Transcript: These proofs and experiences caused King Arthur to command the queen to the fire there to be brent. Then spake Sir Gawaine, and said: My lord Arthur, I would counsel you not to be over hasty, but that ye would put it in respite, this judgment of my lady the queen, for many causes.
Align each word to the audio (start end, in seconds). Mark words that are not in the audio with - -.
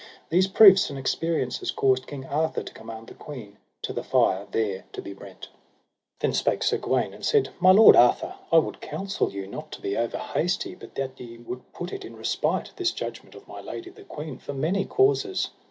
These 0.29 0.47
proofs 0.47 0.89
and 0.89 0.97
experiences 0.97 1.69
caused 1.69 2.07
King 2.07 2.25
Arthur 2.25 2.63
to 2.63 2.73
command 2.73 3.05
the 3.05 3.13
queen 3.13 3.59
to 3.83 3.93
the 3.93 4.01
fire 4.01 4.47
there 4.49 4.85
to 4.93 4.99
be 5.03 5.13
brent. 5.13 5.49
Then 6.21 6.33
spake 6.33 6.63
Sir 6.63 6.79
Gawaine, 6.79 7.13
and 7.13 7.23
said: 7.23 7.49
My 7.59 7.69
lord 7.71 7.95
Arthur, 7.95 8.33
I 8.51 8.57
would 8.57 8.81
counsel 8.81 9.31
you 9.31 9.45
not 9.45 9.71
to 9.73 9.79
be 9.81 9.95
over 9.95 10.17
hasty, 10.17 10.73
but 10.73 10.95
that 10.95 11.19
ye 11.19 11.37
would 11.37 11.71
put 11.71 11.93
it 11.93 12.03
in 12.03 12.15
respite, 12.15 12.71
this 12.77 12.91
judgment 12.93 13.35
of 13.35 13.47
my 13.47 13.61
lady 13.61 13.91
the 13.91 14.01
queen, 14.01 14.39
for 14.39 14.53
many 14.55 14.85
causes. 14.85 15.51